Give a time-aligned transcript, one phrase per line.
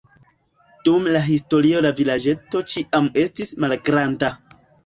[0.87, 4.33] Dum la historio la vilaĝeto ĉiam estis malgranda.